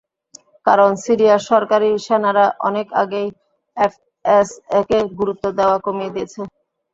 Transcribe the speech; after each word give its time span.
কারণ, 0.65 0.91
সিরিয়ার 1.03 1.41
সরকারি 1.49 1.89
সেনারা 2.05 2.45
অনেক 2.67 2.87
আগেই 3.01 3.27
এফএসএকে 3.77 4.99
গুরুত্ব 5.19 5.45
দেওয়া 5.59 5.77
কমিয়ে 5.85 6.13
দিয়েছে। 6.15 6.41